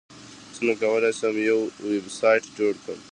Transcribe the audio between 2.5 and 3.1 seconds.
جوړ کړم